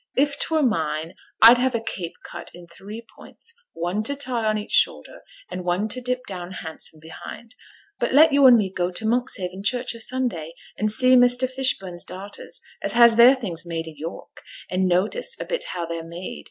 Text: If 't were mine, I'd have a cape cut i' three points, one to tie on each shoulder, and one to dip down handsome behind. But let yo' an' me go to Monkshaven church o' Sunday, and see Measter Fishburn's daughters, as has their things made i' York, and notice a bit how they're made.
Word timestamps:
If 0.15 0.35
't 0.39 0.47
were 0.49 0.63
mine, 0.63 1.13
I'd 1.43 1.59
have 1.59 1.75
a 1.75 1.79
cape 1.79 2.15
cut 2.25 2.49
i' 2.55 2.65
three 2.67 3.03
points, 3.15 3.53
one 3.73 4.01
to 4.05 4.15
tie 4.15 4.45
on 4.47 4.57
each 4.57 4.71
shoulder, 4.71 5.21
and 5.47 5.63
one 5.63 5.87
to 5.89 6.01
dip 6.01 6.25
down 6.25 6.53
handsome 6.53 6.99
behind. 6.99 7.53
But 7.99 8.11
let 8.11 8.33
yo' 8.33 8.47
an' 8.47 8.57
me 8.57 8.71
go 8.75 8.89
to 8.89 9.05
Monkshaven 9.05 9.61
church 9.63 9.93
o' 9.93 9.99
Sunday, 9.99 10.55
and 10.75 10.91
see 10.91 11.15
Measter 11.15 11.45
Fishburn's 11.45 12.03
daughters, 12.03 12.59
as 12.81 12.93
has 12.93 13.15
their 13.15 13.35
things 13.35 13.63
made 13.63 13.87
i' 13.87 13.93
York, 13.95 14.41
and 14.71 14.87
notice 14.87 15.35
a 15.39 15.45
bit 15.45 15.65
how 15.65 15.85
they're 15.85 16.01
made. 16.03 16.39